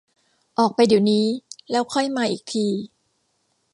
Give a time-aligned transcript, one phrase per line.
[0.59, 1.25] ออกไปเดี๋ยวนี้
[1.71, 2.65] แล้วค่อยมาอีกที